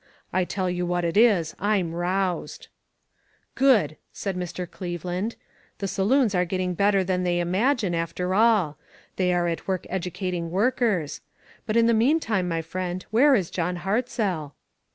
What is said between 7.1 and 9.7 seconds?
they imagine, after all. They are at